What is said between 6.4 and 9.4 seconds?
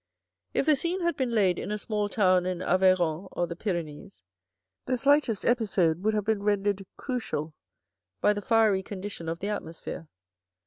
rendered crucial by the fiery condition of